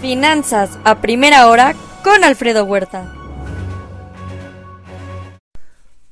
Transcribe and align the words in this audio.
Finanzas 0.00 0.78
a 0.84 1.00
primera 1.00 1.48
hora 1.48 1.74
con 2.04 2.22
Alfredo 2.22 2.64
Huerta. 2.64 3.10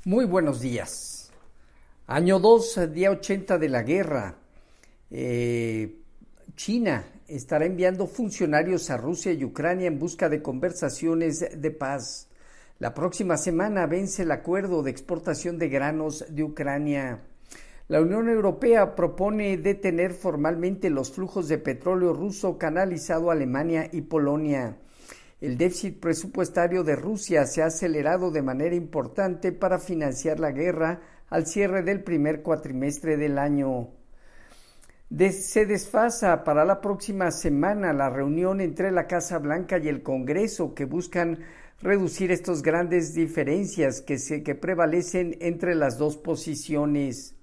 Muy 0.07 0.25
buenos 0.25 0.63
días. 0.63 1.31
Año 2.07 2.41
2, 2.41 2.93
día 2.95 3.11
80 3.11 3.59
de 3.59 3.69
la 3.69 3.83
guerra. 3.83 4.37
Eh, 5.11 5.99
China 6.57 7.05
estará 7.29 7.67
enviando 7.67 8.07
funcionarios 8.07 8.89
a 8.89 8.97
Rusia 8.97 9.33
y 9.33 9.45
Ucrania 9.45 9.89
en 9.89 9.99
busca 9.99 10.31
de 10.31 10.41
conversaciones 10.41 11.47
de 11.61 11.71
paz. 11.71 12.29
La 12.79 12.95
próxima 12.95 13.37
semana 13.37 13.87
vence 13.87 14.23
el 14.23 14.31
acuerdo 14.31 14.83
de 14.83 14.93
exportación 14.93 15.59
de 15.59 15.69
granos 15.69 16.25
de 16.31 16.43
Ucrania. 16.43 17.21
La 17.87 18.01
Unión 18.01 18.31
Europea 18.31 18.95
propone 18.95 19.59
detener 19.59 20.15
formalmente 20.15 20.89
los 20.89 21.13
flujos 21.13 21.49
de 21.49 21.59
petróleo 21.59 22.15
ruso 22.15 22.57
canalizado 22.57 23.29
a 23.29 23.35
Alemania 23.35 23.91
y 23.93 24.01
Polonia. 24.01 24.79
El 25.43 25.59
déficit 25.59 26.01
presupuestario 26.01 26.83
de 26.83 26.97
Rusia 26.97 27.45
se 27.45 27.61
ha 27.61 27.67
acelerado 27.67 28.31
de 28.31 28.41
manera 28.41 28.75
importante 28.75 29.53
para 29.53 29.79
financiar 29.79 30.41
la 30.41 30.51
guerra 30.51 31.03
al 31.29 31.47
cierre 31.47 31.83
del 31.83 32.03
primer 32.03 32.41
cuatrimestre 32.41 33.19
del 33.19 33.39
año. 33.39 33.91
se 35.11 35.67
desfasa 35.67 36.43
para 36.43 36.65
la 36.65 36.81
próxima 36.81 37.31
semana 37.31 37.93
la 37.93 38.09
reunión 38.09 38.63
entre 38.63 38.93
la 38.93 39.07
Casa 39.07 39.39
Blanca 39.39 39.77
y 39.77 39.89
el 39.89 40.03
Congreso 40.03 40.75
que 40.75 40.87
buscan 40.87 41.41
reducir 41.83 42.33
estas 42.33 42.63
grandes 42.63 43.13
diferencias 43.13 44.01
que, 44.01 44.17
que 44.43 44.55
prevalecen 44.55 45.37
entre 45.43 45.75
las 45.75 45.99
dos 45.99 46.17
posiciones. 46.17 47.37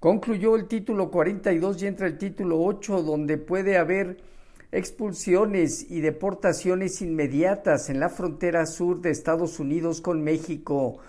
Concluyó 0.00 0.56
el 0.56 0.66
título 0.66 1.10
42 1.10 1.82
y 1.82 1.86
entra 1.86 2.06
el 2.06 2.16
título 2.16 2.58
8 2.64 3.02
donde 3.02 3.36
puede 3.36 3.76
haber 3.76 4.16
expulsiones 4.72 5.90
y 5.90 6.00
deportaciones 6.00 7.02
inmediatas 7.02 7.90
en 7.90 8.00
la 8.00 8.08
frontera 8.08 8.64
sur 8.64 9.02
de 9.02 9.10
Estados 9.10 9.60
Unidos 9.60 10.00
con 10.00 10.24
México. 10.24 11.00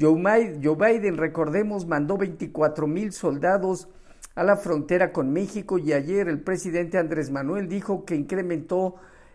Joe 0.00 0.14
Biden, 0.14 1.18
recordemos, 1.18 1.86
mandó 1.86 2.16
24 2.16 2.86
mil 2.86 3.12
soldados 3.12 3.86
a 4.34 4.44
la 4.44 4.56
frontera 4.56 5.12
con 5.12 5.30
México 5.30 5.78
y 5.78 5.92
ayer 5.92 6.26
el 6.26 6.40
presidente 6.40 6.96
Andrés 6.96 7.30
Manuel 7.30 7.68
dijo 7.68 8.06
que 8.06 8.14
incrementó 8.14 8.94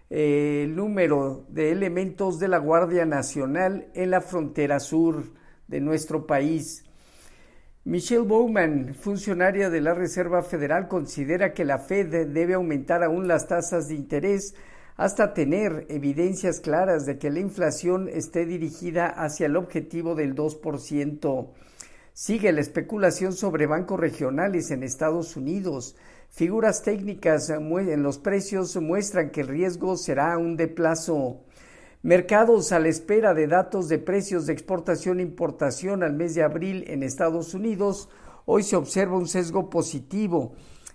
eh, 0.10 0.64
el 0.64 0.76
número 0.76 1.46
de 1.50 1.72
elementos 1.72 2.40
de 2.40 2.48
la 2.48 2.58
Guardia 2.58 3.06
Nacional 3.06 3.90
en 3.94 4.10
la 4.10 4.22
frontera 4.22 4.80
sur 4.80 5.24
de 5.68 5.82
nuestro 5.82 6.26
país. 6.26 6.84
Michelle 7.86 8.24
Bowman, 8.24 8.96
funcionaria 8.96 9.70
de 9.70 9.82
la 9.82 9.94
Reserva 9.94 10.42
Federal, 10.42 10.88
considera 10.88 11.52
que 11.52 11.66
la 11.66 11.80
Fed 11.80 12.28
debe 12.28 12.54
aumentar 12.54 13.04
aún 13.04 13.28
las 13.28 13.50
tasas 13.50 13.90
de 13.90 13.96
interés 13.96 14.56
hasta 14.96 15.34
tener 15.34 15.86
evidencias 15.90 16.62
claras 16.62 17.06
de 17.06 17.18
que 17.18 17.30
la 17.30 17.42
inflación 17.42 18.08
esté 18.08 18.46
dirigida 18.46 19.08
hacia 19.08 19.48
el 19.48 19.58
objetivo 19.58 20.16
del 20.16 20.34
2%. 20.34 21.50
Sigue 22.14 22.54
la 22.54 22.62
especulación 22.62 23.34
sobre 23.34 23.66
bancos 23.66 24.00
regionales 24.00 24.72
en 24.72 24.84
Estados 24.84 25.36
Unidos. 25.36 25.98
Figuras 26.30 26.84
técnicas 26.84 27.50
en 27.50 28.02
los 28.02 28.18
precios 28.18 28.78
muestran 28.78 29.30
que 29.30 29.42
el 29.42 29.50
riesgo 29.50 29.98
será 29.98 30.32
aún 30.32 30.56
de 30.56 30.70
plazo. 30.70 31.42
Mercados 32.06 32.74
a 32.74 32.80
la 32.80 32.90
espera 32.90 33.34
de 33.34 33.48
datos 33.48 33.88
de 33.88 33.98
precios 33.98 34.46
de 34.46 34.52
exportación 34.52 35.20
e 35.20 35.24
importación 35.24 36.04
al 36.04 36.12
mes 36.12 36.36
de 36.36 36.44
abril 36.44 36.84
en 36.88 37.02
Estados 37.02 37.54
Unidos. 37.54 38.10
Hoy 38.44 38.64
se 38.64 38.76
observa 38.76 39.16
un 39.16 39.30
sesgo 39.30 39.70
positivo 39.70 40.52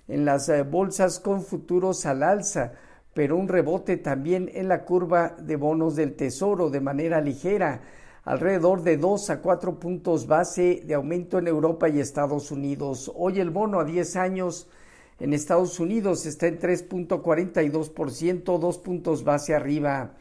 en 0.06 0.26
las 0.26 0.50
eh, 0.50 0.64
bolsas 0.64 1.18
con 1.18 1.40
futuros 1.40 2.04
al 2.04 2.22
alza, 2.22 2.72
pero 3.14 3.38
un 3.38 3.48
rebote 3.48 3.96
también 3.96 4.50
en 4.52 4.68
la 4.68 4.84
curva 4.84 5.34
de 5.40 5.56
bonos 5.56 5.96
del 5.96 6.14
Tesoro 6.14 6.68
de 6.68 6.82
manera 6.82 7.22
ligera, 7.22 7.80
alrededor 8.24 8.82
de 8.82 8.98
2 8.98 9.30
a 9.30 9.40
4 9.40 9.80
puntos 9.80 10.26
base 10.26 10.82
de 10.84 10.92
aumento 10.92 11.38
en 11.38 11.46
Europa 11.46 11.88
y 11.88 12.00
Estados 12.00 12.50
Unidos. 12.50 13.10
Hoy 13.16 13.40
el 13.40 13.48
bono 13.48 13.80
a 13.80 13.86
10 13.86 14.14
años 14.16 14.68
en 15.18 15.32
Estados 15.32 15.80
Unidos 15.80 16.26
está 16.26 16.48
en 16.48 16.58
3.42%, 16.58 18.58
dos 18.58 18.76
puntos 18.76 19.24
base 19.24 19.54
arriba. 19.54 20.14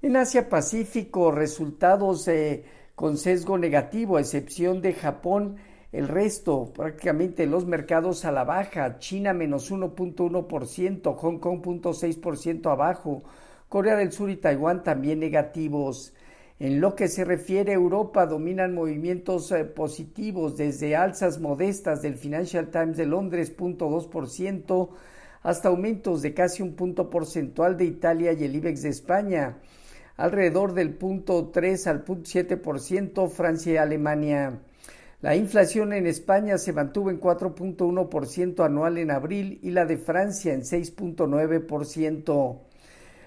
En 0.00 0.14
Asia 0.14 0.48
Pacífico, 0.48 1.32
resultados 1.32 2.28
eh, 2.28 2.62
con 2.94 3.16
sesgo 3.16 3.58
negativo, 3.58 4.16
a 4.16 4.20
excepción 4.20 4.80
de 4.80 4.92
Japón, 4.92 5.56
el 5.90 6.06
resto, 6.06 6.72
prácticamente 6.72 7.48
los 7.48 7.66
mercados 7.66 8.24
a 8.24 8.30
la 8.30 8.44
baja, 8.44 9.00
China 9.00 9.32
menos 9.32 9.72
1.1%, 9.72 11.16
Hong 11.16 11.38
Kong 11.40 11.60
0.6% 11.60 12.70
abajo, 12.70 13.24
Corea 13.68 13.96
del 13.96 14.12
Sur 14.12 14.30
y 14.30 14.36
Taiwán 14.36 14.84
también 14.84 15.18
negativos. 15.18 16.14
En 16.60 16.80
lo 16.80 16.94
que 16.94 17.08
se 17.08 17.24
refiere 17.24 17.72
a 17.72 17.74
Europa, 17.74 18.24
dominan 18.26 18.74
movimientos 18.74 19.50
eh, 19.50 19.64
positivos 19.64 20.56
desde 20.56 20.94
alzas 20.94 21.40
modestas 21.40 22.02
del 22.02 22.14
Financial 22.14 22.70
Times 22.70 22.98
de 22.98 23.06
Londres, 23.06 23.52
0.2%, 23.56 24.90
hasta 25.42 25.68
aumentos 25.68 26.22
de 26.22 26.34
casi 26.34 26.62
un 26.62 26.76
punto 26.76 27.10
porcentual 27.10 27.76
de 27.76 27.86
Italia 27.86 28.32
y 28.32 28.44
el 28.44 28.54
IBEX 28.54 28.82
de 28.82 28.90
España 28.90 29.58
alrededor 30.18 30.74
del 30.74 30.94
punto 30.94 31.48
3 31.48 31.86
al 31.86 32.02
punto 32.02 32.28
7%, 32.28 33.30
Francia 33.30 33.72
y 33.72 33.76
Alemania. 33.78 34.60
La 35.22 35.34
inflación 35.34 35.92
en 35.92 36.06
España 36.06 36.58
se 36.58 36.72
mantuvo 36.72 37.10
en 37.10 37.20
4.1% 37.20 38.64
anual 38.64 38.98
en 38.98 39.10
abril 39.10 39.58
y 39.62 39.70
la 39.70 39.86
de 39.86 39.96
Francia 39.96 40.52
en 40.52 40.60
6.9%. 40.60 42.58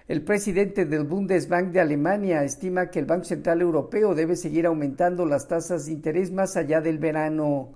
El 0.07 0.24
presidente 0.24 0.85
del 0.85 1.06
Bundesbank 1.06 1.72
de 1.72 1.80
Alemania 1.80 2.44
estima 2.44 2.90
que 2.90 3.00
el 3.00 3.06
Banco 3.06 3.25
Central 3.25 3.62
Europeo 3.62 4.13
debe 4.13 4.35
seguir 4.35 4.66
aumentando 4.66 5.25
las 5.25 5.47
tasas 5.47 5.85
de 5.85 5.94
interés 5.94 6.31
más 6.31 6.57
allá 6.57 6.81
del 6.81 6.97
verano. 6.97 7.75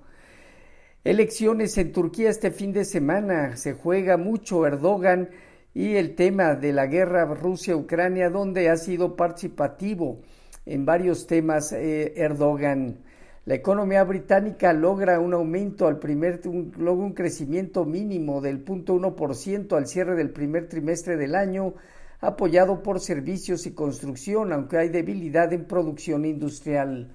Elecciones 1.05 1.77
en 1.77 1.93
Turquía 1.93 2.29
este 2.29 2.51
fin 2.51 2.73
de 2.73 2.83
semana. 2.83 3.55
Se 3.55 3.73
juega 3.73 4.17
mucho 4.17 4.65
Erdogan 4.65 5.29
y 5.75 5.97
el 5.97 6.15
tema 6.15 6.55
de 6.55 6.71
la 6.71 6.87
guerra 6.87 7.25
Rusia-Ucrania, 7.25 8.29
donde 8.29 8.69
ha 8.69 8.77
sido 8.77 9.17
participativo 9.17 10.21
en 10.65 10.85
varios 10.85 11.27
temas 11.27 11.73
eh, 11.73 12.13
Erdogan. 12.15 12.99
La 13.43 13.55
economía 13.55 14.05
británica 14.05 14.71
logra 14.71 15.19
un 15.19 15.33
aumento 15.33 15.85
al 15.85 15.99
primer, 15.99 16.39
un, 16.45 16.73
un 16.87 17.13
crecimiento 17.13 17.83
mínimo 17.83 18.39
del 18.39 18.63
0.1% 18.63 19.75
al 19.75 19.85
cierre 19.85 20.15
del 20.15 20.31
primer 20.31 20.69
trimestre 20.69 21.17
del 21.17 21.35
año, 21.35 21.73
apoyado 22.21 22.81
por 22.81 23.01
servicios 23.01 23.65
y 23.67 23.73
construcción, 23.73 24.53
aunque 24.53 24.77
hay 24.77 24.87
debilidad 24.87 25.51
en 25.51 25.65
producción 25.65 26.23
industrial. 26.23 27.11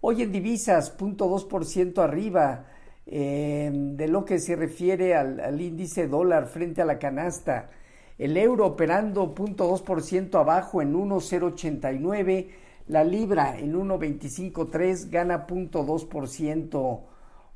Hoy 0.00 0.22
en 0.22 0.32
divisas, 0.32 0.96
0.2% 0.96 2.02
arriba 2.02 2.64
eh, 3.04 3.70
de 3.70 4.08
lo 4.08 4.24
que 4.24 4.38
se 4.38 4.56
refiere 4.56 5.14
al, 5.14 5.40
al 5.40 5.60
índice 5.60 6.08
dólar 6.08 6.46
frente 6.46 6.80
a 6.80 6.86
la 6.86 6.98
canasta 6.98 7.68
el 8.18 8.36
euro 8.36 8.66
operando 8.66 9.34
0.2% 9.34 10.40
abajo 10.40 10.82
en 10.82 10.94
1.089, 10.94 12.48
la 12.88 13.04
libra 13.04 13.58
en 13.58 13.74
1.253 13.74 15.10
gana 15.10 15.46
0.2%. 15.46 17.00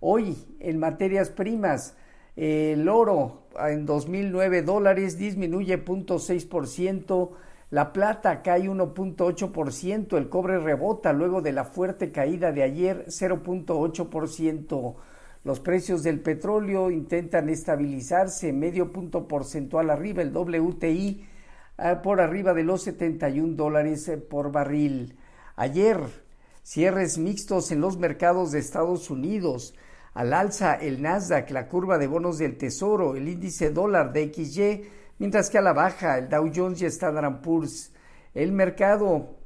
Hoy 0.00 0.36
en 0.60 0.78
materias 0.78 1.30
primas, 1.30 1.96
el 2.36 2.88
oro 2.88 3.42
en 3.58 3.86
2.009 3.86 4.62
dólares 4.62 5.18
disminuye 5.18 5.84
0.6%, 5.84 7.30
la 7.70 7.92
plata 7.92 8.42
cae 8.42 8.68
1.8%, 8.68 10.16
el 10.16 10.28
cobre 10.28 10.58
rebota 10.58 11.12
luego 11.12 11.40
de 11.40 11.52
la 11.52 11.64
fuerte 11.64 12.12
caída 12.12 12.52
de 12.52 12.62
ayer 12.62 13.06
0.8%. 13.06 14.94
Los 15.44 15.58
precios 15.58 16.04
del 16.04 16.20
petróleo 16.20 16.90
intentan 16.90 17.48
estabilizarse 17.48 18.52
medio 18.52 18.92
punto 18.92 19.26
porcentual 19.26 19.90
arriba, 19.90 20.22
el 20.22 20.36
WTI 20.36 21.26
ah, 21.78 22.00
por 22.00 22.20
arriba 22.20 22.54
de 22.54 22.62
los 22.62 22.82
71 22.82 23.56
dólares 23.56 24.06
eh, 24.08 24.18
por 24.18 24.52
barril. 24.52 25.16
Ayer, 25.56 25.98
cierres 26.62 27.18
mixtos 27.18 27.72
en 27.72 27.80
los 27.80 27.98
mercados 27.98 28.52
de 28.52 28.60
Estados 28.60 29.10
Unidos. 29.10 29.74
Al 30.14 30.32
alza 30.32 30.74
el 30.74 31.02
Nasdaq, 31.02 31.50
la 31.50 31.66
curva 31.66 31.98
de 31.98 32.06
bonos 32.06 32.38
del 32.38 32.56
Tesoro, 32.56 33.16
el 33.16 33.28
índice 33.28 33.70
dólar 33.70 34.12
de 34.12 34.32
XY, 34.32 34.82
mientras 35.18 35.50
que 35.50 35.58
a 35.58 35.62
la 35.62 35.72
baja 35.72 36.18
el 36.18 36.28
Dow 36.28 36.52
Jones 36.54 36.82
y 36.82 36.86
Standard 36.86 37.40
Poor's. 37.40 37.92
El 38.32 38.52
mercado 38.52 39.36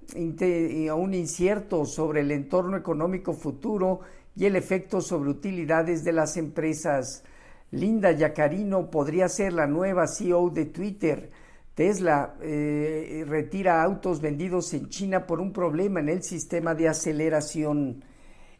aún 0.90 1.14
incierto 1.14 1.84
sobre 1.84 2.20
el 2.20 2.30
entorno 2.30 2.76
económico 2.76 3.32
futuro 3.32 4.00
y 4.36 4.44
el 4.44 4.54
efecto 4.54 5.00
sobre 5.00 5.30
utilidades 5.30 6.04
de 6.04 6.12
las 6.12 6.36
empresas. 6.36 7.24
Linda 7.70 8.12
Yacarino 8.12 8.90
podría 8.90 9.28
ser 9.28 9.54
la 9.54 9.66
nueva 9.66 10.06
CEO 10.06 10.50
de 10.50 10.66
Twitter. 10.66 11.30
Tesla 11.74 12.36
eh, 12.42 13.24
retira 13.26 13.82
autos 13.82 14.20
vendidos 14.20 14.72
en 14.74 14.88
China 14.88 15.26
por 15.26 15.40
un 15.40 15.52
problema 15.52 16.00
en 16.00 16.10
el 16.10 16.22
sistema 16.22 16.74
de 16.74 16.88
aceleración. 16.88 18.04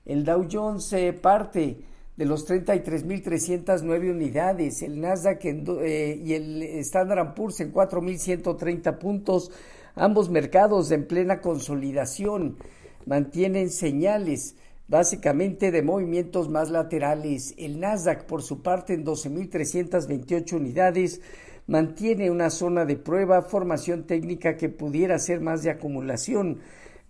El 0.04 0.24
Dow 0.24 0.48
Jones 0.50 0.94
parte 1.20 1.78
de 2.16 2.24
los 2.24 2.48
33.309 2.48 4.10
unidades, 4.10 4.82
el 4.82 5.00
Nasdaq 5.00 5.44
eh, 5.44 6.22
y 6.24 6.32
el 6.32 6.62
Standard 6.80 7.34
Poor's 7.34 7.60
en 7.60 7.72
4.130 7.72 8.98
puntos, 8.98 9.50
ambos 9.94 10.30
mercados 10.30 10.90
en 10.92 11.06
plena 11.06 11.40
consolidación, 11.40 12.56
mantienen 13.04 13.70
señales 13.70 14.56
básicamente 14.88 15.70
de 15.70 15.82
movimientos 15.82 16.48
más 16.48 16.70
laterales. 16.70 17.54
El 17.56 17.80
Nasdaq, 17.80 18.24
por 18.26 18.42
su 18.42 18.62
parte, 18.62 18.94
en 18.94 19.04
12.328 19.04 20.52
unidades, 20.54 21.20
mantiene 21.66 22.30
una 22.30 22.50
zona 22.50 22.84
de 22.84 22.96
prueba, 22.96 23.42
formación 23.42 24.04
técnica 24.04 24.56
que 24.56 24.68
pudiera 24.68 25.18
ser 25.18 25.40
más 25.40 25.62
de 25.62 25.70
acumulación. 25.70 26.60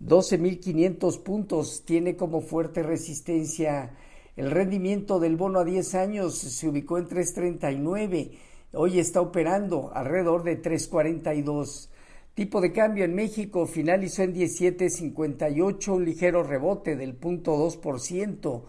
12.500 0.03 1.23
puntos 1.23 1.83
tiene 1.85 2.15
como 2.15 2.41
fuerte 2.41 2.83
resistencia. 2.83 3.95
El 4.35 4.51
rendimiento 4.51 5.19
del 5.19 5.35
bono 5.35 5.59
a 5.59 5.63
10 5.63 5.95
años 5.95 6.37
se 6.37 6.67
ubicó 6.67 6.97
en 6.97 7.07
3.39. 7.07 8.31
Hoy 8.73 8.99
está 8.99 9.21
operando 9.21 9.91
alrededor 9.93 10.43
de 10.43 10.61
3.42. 10.61 11.89
Tipo 12.37 12.61
de 12.61 12.71
cambio 12.71 13.03
en 13.03 13.15
México 13.15 13.65
finalizó 13.65 14.21
en 14.21 14.35
17.58, 14.35 15.87
un 15.87 16.05
ligero 16.05 16.43
rebote 16.43 16.95
del 16.95 17.19
0.2%. 17.19 18.61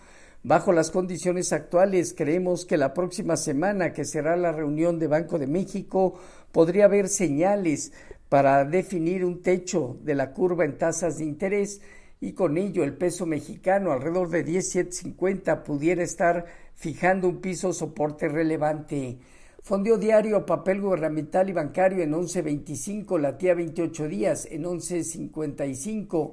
Bajo 0.43 0.73
las 0.73 0.91
condiciones 0.91 1.53
actuales, 1.53 2.15
creemos 2.17 2.65
que 2.65 2.79
la 2.79 2.95
próxima 2.95 3.37
semana, 3.37 3.93
que 3.93 4.07
será 4.07 4.39
la 4.39 4.53
reunión 4.53 4.99
de 4.99 5.07
Banco 5.07 5.39
de 5.39 5.49
México, 5.49 6.19
podría 6.51 6.87
haber 6.87 7.09
señales 7.09 7.93
para 8.31 8.65
definir 8.65 9.23
un 9.23 9.43
techo 9.43 9.99
de 10.01 10.15
la 10.15 10.33
curva 10.33 10.65
en 10.65 10.79
tasas 10.79 11.19
de 11.19 11.27
interés 11.27 11.83
y 12.23 12.33
con 12.33 12.57
ello 12.57 12.85
el 12.85 12.97
peso 12.97 13.27
mexicano 13.27 13.93
alrededor 13.93 14.31
de 14.31 14.47
17.50 14.47 15.63
pudiera 15.63 16.03
estar 16.03 16.47
fijando 16.75 17.29
un 17.29 17.43
piso 17.43 17.75
soporte 17.75 18.29
relevante. 18.29 19.19
Fondeo 19.63 19.99
diario, 19.99 20.47
papel 20.47 20.81
gubernamental 20.81 21.51
y 21.51 21.53
bancario 21.53 22.03
en 22.03 22.13
11.25, 22.13 23.19
la 23.19 23.37
tía 23.37 23.55
28 23.55 24.09
días 24.09 24.49
en 24.51 24.65
11.55. 24.65 26.33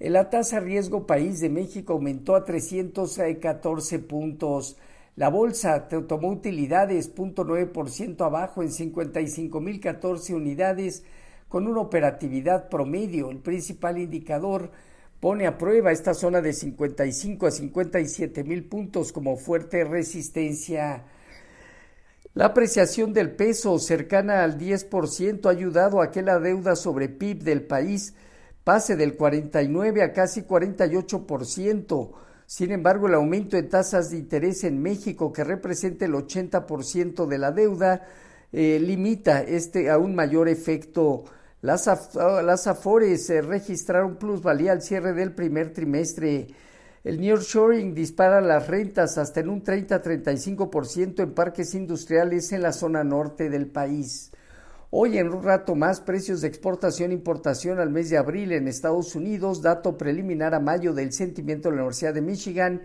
La 0.00 0.28
tasa 0.28 0.58
riesgo 0.58 1.06
país 1.06 1.40
de 1.40 1.50
México 1.50 1.92
aumentó 1.92 2.34
a 2.34 2.44
314 2.44 4.00
puntos. 4.00 4.76
La 5.14 5.28
bolsa 5.28 5.86
tomó 5.86 6.30
utilidades 6.30 7.14
0.9% 7.14 8.20
abajo 8.24 8.62
en 8.62 8.70
55.014 8.70 10.34
unidades 10.34 11.04
con 11.48 11.68
una 11.68 11.80
operatividad 11.80 12.68
promedio. 12.68 13.30
El 13.30 13.38
principal 13.38 13.98
indicador 13.98 14.72
pone 15.20 15.46
a 15.46 15.56
prueba 15.58 15.92
esta 15.92 16.12
zona 16.12 16.40
de 16.40 16.52
55 16.52 17.46
a 17.46 17.50
57 17.52 18.42
mil 18.42 18.64
puntos 18.64 19.12
como 19.12 19.36
fuerte 19.36 19.84
resistencia 19.84 21.04
la 22.34 22.46
apreciación 22.46 23.12
del 23.12 23.30
peso 23.30 23.78
cercana 23.78 24.42
al 24.42 24.58
10% 24.58 25.46
ha 25.46 25.50
ayudado 25.50 26.02
a 26.02 26.10
que 26.10 26.20
la 26.20 26.40
deuda 26.40 26.74
sobre 26.74 27.08
PIB 27.08 27.44
del 27.44 27.62
país 27.62 28.14
pase 28.64 28.96
del 28.96 29.16
49 29.16 30.02
a 30.02 30.12
casi 30.12 30.42
48%. 30.42 32.10
Sin 32.46 32.72
embargo, 32.72 33.06
el 33.06 33.14
aumento 33.14 33.56
de 33.56 33.62
tasas 33.62 34.10
de 34.10 34.18
interés 34.18 34.64
en 34.64 34.82
México, 34.82 35.32
que 35.32 35.44
representa 35.44 36.06
el 36.06 36.12
80% 36.12 37.26
de 37.26 37.38
la 37.38 37.52
deuda, 37.52 38.02
eh, 38.52 38.78
limita 38.80 39.42
este 39.42 39.88
a 39.88 39.98
un 39.98 40.14
mayor 40.14 40.48
efecto. 40.48 41.24
Las, 41.62 41.88
las 42.16 42.66
afores 42.66 43.30
eh, 43.30 43.42
registraron 43.42 44.16
plusvalía 44.16 44.72
al 44.72 44.82
cierre 44.82 45.12
del 45.12 45.32
primer 45.32 45.72
trimestre 45.72 46.48
el 47.04 47.20
nearshoring 47.20 47.94
dispara 47.94 48.40
las 48.40 48.66
rentas 48.66 49.18
hasta 49.18 49.40
en 49.40 49.50
un 49.50 49.62
30-35% 49.62 51.22
en 51.22 51.34
parques 51.34 51.74
industriales 51.74 52.50
en 52.52 52.62
la 52.62 52.72
zona 52.72 53.04
norte 53.04 53.50
del 53.50 53.66
país. 53.66 54.32
Hoy 54.90 55.18
en 55.18 55.28
un 55.28 55.42
rato 55.42 55.74
más 55.74 56.00
precios 56.00 56.40
de 56.40 56.48
exportación 56.48 57.10
e 57.10 57.14
importación 57.14 57.78
al 57.78 57.90
mes 57.90 58.08
de 58.08 58.16
abril 58.16 58.52
en 58.52 58.68
Estados 58.68 59.14
Unidos, 59.14 59.60
dato 59.60 59.98
preliminar 59.98 60.54
a 60.54 60.60
mayo 60.60 60.94
del 60.94 61.12
sentimiento 61.12 61.68
de 61.68 61.76
la 61.76 61.82
Universidad 61.82 62.14
de 62.14 62.22
Michigan, 62.22 62.80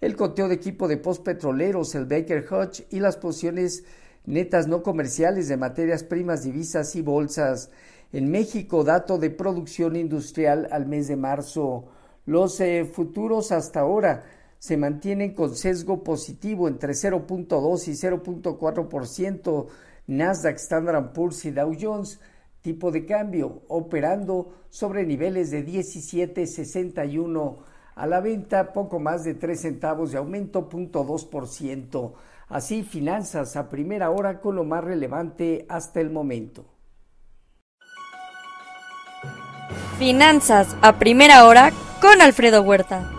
el 0.00 0.16
conteo 0.16 0.48
de 0.48 0.54
equipo 0.54 0.88
de 0.88 0.96
postpetroleros, 0.96 1.94
el 1.94 2.06
Baker 2.06 2.46
Hodge 2.50 2.86
y 2.88 3.00
las 3.00 3.18
posiciones 3.18 3.84
netas 4.24 4.66
no 4.66 4.82
comerciales 4.82 5.46
de 5.48 5.58
materias 5.58 6.04
primas, 6.04 6.42
divisas 6.42 6.96
y 6.96 7.02
bolsas. 7.02 7.70
En 8.12 8.30
México, 8.30 8.82
dato 8.82 9.18
de 9.18 9.28
producción 9.28 9.94
industrial 9.96 10.68
al 10.70 10.86
mes 10.86 11.08
de 11.08 11.16
marzo. 11.16 11.88
Los 12.28 12.60
eh, 12.60 12.84
futuros 12.84 13.52
hasta 13.52 13.80
ahora 13.80 14.22
se 14.58 14.76
mantienen 14.76 15.32
con 15.32 15.56
sesgo 15.56 16.04
positivo 16.04 16.68
entre 16.68 16.92
0.2 16.92 17.88
y 17.88 17.92
0.4%, 17.92 19.66
Nasdaq, 20.08 20.56
Standard 20.56 21.14
Poor's 21.14 21.46
y 21.46 21.52
Dow 21.52 21.74
Jones, 21.80 22.20
tipo 22.60 22.90
de 22.90 23.06
cambio 23.06 23.62
operando 23.68 24.52
sobre 24.68 25.06
niveles 25.06 25.50
de 25.50 25.64
17.61 25.64 27.56
a 27.94 28.06
la 28.06 28.20
venta, 28.20 28.74
poco 28.74 28.98
más 28.98 29.24
de 29.24 29.32
3 29.32 29.58
centavos 29.58 30.12
de 30.12 30.18
aumento, 30.18 30.68
0.2%. 30.68 32.12
Así, 32.48 32.82
finanzas 32.82 33.56
a 33.56 33.70
primera 33.70 34.10
hora 34.10 34.42
con 34.42 34.54
lo 34.54 34.64
más 34.64 34.84
relevante 34.84 35.64
hasta 35.70 36.02
el 36.02 36.10
momento. 36.10 36.66
Finanzas 39.98 40.76
a 40.82 40.98
primera 40.98 41.46
hora 41.46 41.72
con 42.00 42.20
Alfredo 42.20 42.62
Huerta. 42.62 43.17